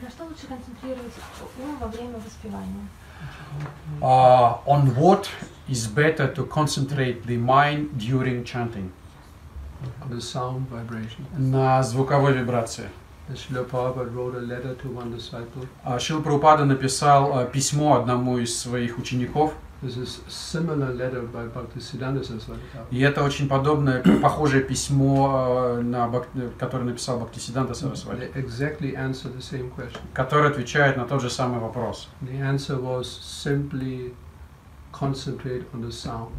На 0.00 0.08
что 0.08 0.24
лучше 0.24 0.46
концентрировать 0.46 1.12
ум 1.58 1.76
во 1.78 1.88
время 1.88 2.18
воспевания? 2.18 2.88
Uh, 4.00 4.58
on 4.66 4.94
what 4.96 5.28
is 5.68 5.86
better 5.86 6.26
to 6.32 6.46
concentrate 6.46 7.26
the 7.26 7.36
mind 7.36 7.90
during 7.98 8.44
chanting? 8.44 8.90
The 10.08 10.20
sound 10.20 10.68
vibration. 10.70 11.26
На 11.36 11.82
звуковой 11.82 12.32
вибрации. 12.32 12.88
The 13.28 13.36
Srila 13.36 13.64
Prabhupada 13.64 14.10
wrote 14.12 14.34
a 14.34 14.40
letter 14.40 14.74
to 14.74 14.88
one 14.88 15.12
disciple. 15.12 15.68
А 15.84 15.98
Шил 15.98 16.22
Прабхупада 16.22 16.64
написал 16.64 17.40
э, 17.40 17.50
письмо 17.50 17.96
одному 17.96 18.38
из 18.38 18.58
своих 18.58 18.98
учеников, 18.98 19.54
This 19.82 19.96
is 19.96 20.20
similar 20.28 20.92
letter 20.92 21.22
by 21.22 21.46
Bhaktisiddhanta 21.46 22.22
Saraswati 22.22 22.60
Thakur. 22.70 22.86
и 22.90 23.00
это 23.00 23.24
очень 23.24 23.48
подобное, 23.48 24.02
похожее 24.20 24.62
письмо, 24.62 25.78
э, 25.78 25.80
на, 25.80 26.10
э, 26.34 26.50
которое 26.58 26.84
написал 26.84 27.18
Бхактисиданта 27.18 27.72
Сарасвати, 27.72 28.30
exactly 28.34 28.94
который 30.12 30.50
отвечает 30.50 30.98
на 30.98 31.06
тот 31.06 31.22
же 31.22 31.30
самый 31.30 31.60
вопрос. 31.60 32.10
The 32.20 32.42
answer 32.42 32.78
was 32.78 33.06
simply 33.06 34.12
concentrate 34.92 35.64
on 35.72 35.80
the 35.80 35.90
sound. 35.90 36.32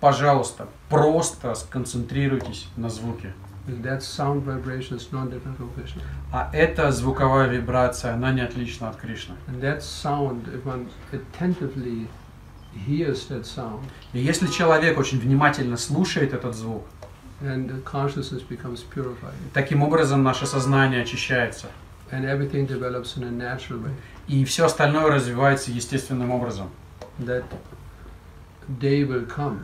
Пожалуйста, 0.00 0.68
просто 0.90 1.54
сконцентрируйтесь 1.54 2.68
на 2.76 2.90
звуке. 2.90 3.32
That 3.66 4.02
sound 4.02 4.44
vibration 4.44 4.98
is 4.98 5.10
non-different 5.10 5.56
from 5.56 5.70
Krishna. 5.74 6.02
А 6.30 6.50
эта 6.52 6.92
звуковая 6.92 7.48
вибрация, 7.48 8.12
она 8.12 8.32
не 8.32 8.42
отлична 8.42 8.90
от 8.90 8.96
Кришны. 8.96 9.34
And 9.48 9.62
that 9.62 9.80
sound, 9.80 10.46
if 10.52 10.66
one 10.66 10.90
attentively 11.10 12.06
И 12.86 14.18
если 14.18 14.46
человек 14.48 14.98
очень 14.98 15.18
внимательно 15.18 15.76
слушает 15.76 16.32
этот 16.32 16.54
звук, 16.54 16.84
таким 19.52 19.82
образом 19.82 20.22
наше 20.22 20.46
сознание 20.46 21.02
очищается. 21.02 21.66
And 22.10 22.24
everything 22.26 22.66
develops 22.66 23.16
in 23.16 23.24
a 23.24 23.30
natural 23.30 23.82
way. 23.82 23.90
И 24.28 24.44
все 24.44 24.66
остальное 24.66 25.10
развивается 25.10 25.70
естественным 25.70 26.30
образом. 26.30 26.68
That 27.18 27.44
day 28.68 29.04
will 29.06 29.26
come 29.26 29.60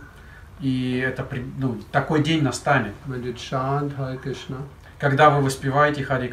И 0.61 0.99
это, 0.99 1.27
ну, 1.59 1.79
такой 1.93 2.23
день 2.23 2.43
настанет, 2.43 2.95
когда 5.01 5.31
вы 5.31 5.43
воспеваете 5.43 6.05
Хари 6.05 6.29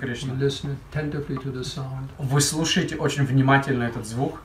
sound, 1.61 2.09
вы 2.17 2.41
слушаете 2.41 2.97
очень 2.97 3.23
внимательно 3.23 3.83
этот 3.83 4.05
звук, 4.05 4.41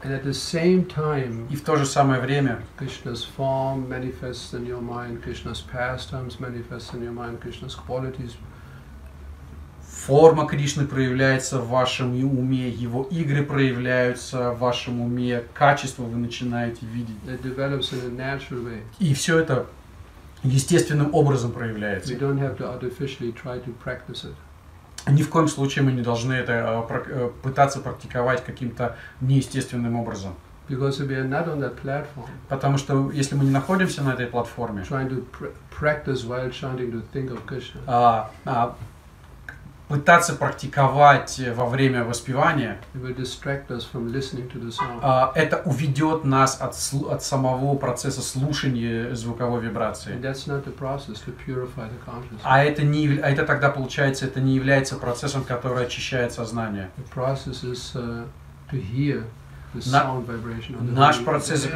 time, 0.87 1.51
и 1.51 1.57
в 1.57 1.63
то 1.63 1.77
же 1.77 1.85
самое 1.85 2.21
время 2.21 2.61
Krishna's 2.79 3.27
form 3.37 3.89
manifests 3.89 4.55
in 4.55 4.67
your 4.67 4.81
mind, 4.81 5.23
Krishna's 5.25 5.61
pastimes 5.61 6.39
manifest 6.39 6.95
in 6.95 7.03
your 7.03 7.13
mind, 7.13 7.41
Krishna's 7.43 7.75
qualities 7.75 8.37
форма 10.07 10.47
Кришны 10.47 10.87
проявляется 10.87 11.61
в 11.61 11.69
вашем 11.69 12.13
уме, 12.25 12.69
его 12.69 13.05
игры 13.05 13.45
проявляются 13.45 14.51
в 14.51 14.59
вашем 14.59 15.01
уме, 15.01 15.45
качество 15.55 16.03
вы 16.03 16.19
начинаете 16.19 16.87
видеть. 16.87 17.17
И 18.99 19.15
все 19.15 19.39
это 19.39 19.67
естественным 20.43 21.15
образом 21.15 21.53
проявляется. 21.53 22.15
Ни 25.09 25.23
в 25.23 25.29
коем 25.31 25.49
случае 25.49 25.85
мы 25.85 25.93
не 25.93 26.03
должны 26.03 26.33
это 26.33 26.87
э, 26.89 27.03
э, 27.09 27.31
пытаться 27.43 27.81
практиковать 27.81 28.45
каким-то 28.45 28.97
неестественным 29.21 29.97
образом. 29.97 30.35
Because 30.69 31.01
if 31.01 31.09
we 31.09 31.17
are 31.17 31.29
not 31.29 31.49
on 31.49 31.59
that 31.59 31.81
platform, 31.83 32.29
Потому 32.49 32.79
что 32.79 33.11
если 33.11 33.35
мы 33.35 33.45
не 33.45 33.51
находимся 33.51 34.03
на 34.03 34.11
этой 34.13 34.27
платформе, 34.27 34.83
trying 34.83 35.09
to 35.09 35.25
pr- 35.33 35.53
practice 35.71 36.25
while 36.25 36.49
chanting 36.51 36.93
to 36.93 37.03
think 37.13 37.31
of 37.31 37.45
Krishna, 37.45 37.81
а, 37.87 38.31
а, 38.45 38.77
пытаться 39.93 40.35
практиковать 40.35 41.39
э, 41.39 41.53
во 41.53 41.67
время 41.67 42.03
воспевания, 42.03 42.79
а, 45.03 45.33
это 45.35 45.59
уведет 45.67 46.25
нас 46.25 46.59
от, 46.61 46.75
от 47.11 47.23
самого 47.23 47.77
процесса 47.77 48.23
слушания 48.23 49.15
звуковой 49.15 49.61
вибрации. 49.61 50.17
А 52.43 52.65
это, 52.65 52.83
не, 52.83 53.19
а 53.19 53.29
это 53.29 53.45
тогда 53.45 53.69
получается, 53.69 54.25
это 54.25 54.41
не 54.41 54.55
является 54.55 54.97
процессом, 54.97 55.45
который 55.45 55.85
очищает 55.85 56.33
сознание. 56.33 56.91
Uh, 57.95 58.25
наш 60.81 61.19
процесс-. 61.21 61.69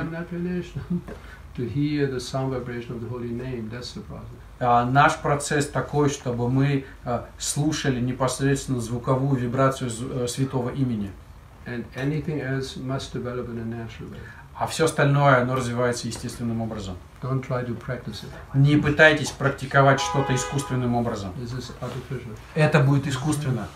to 1.57 1.65
hear 1.65 2.07
the 2.07 2.21
sound 2.21 2.53
vibration 2.53 2.93
of 2.95 3.01
the 3.01 3.09
holy 3.09 3.31
name. 3.31 3.71
That's 3.71 3.93
the 3.95 4.03
process. 4.03 4.37
А, 4.59 4.85
наш 4.85 5.17
процесс 5.17 5.67
такой, 5.67 6.09
чтобы 6.09 6.49
мы 6.49 6.85
а, 7.05 7.27
слушали 7.39 8.01
непосредственно 8.01 8.81
звуковую 8.81 9.39
вибрацию 9.39 9.91
э, 9.91 10.27
святого 10.29 10.71
имени. 10.71 11.11
And 11.67 11.85
anything 11.97 12.41
else 12.41 12.77
must 12.77 13.13
develop 13.13 13.49
in 13.49 13.59
a 13.59 13.65
natural 13.65 14.11
way. 14.11 14.21
А 14.59 14.67
все 14.67 14.87
остальное, 14.87 15.43
оно 15.43 15.55
развивается 15.55 16.07
естественным 16.07 16.63
образом. 16.63 16.97
Don't 17.21 17.47
try 17.47 17.67
to 17.67 17.77
practice 17.79 18.25
it. 18.25 18.31
Не 18.55 18.77
пытайтесь 18.77 19.31
практиковать 19.31 20.01
что-то 20.01 20.35
искусственным 20.35 20.95
образом. 20.95 21.33
This 21.39 21.59
is 21.59 21.73
artificial. 21.83 22.35
Это 22.55 22.81
будет 22.81 23.07
искусственно. 23.07 23.69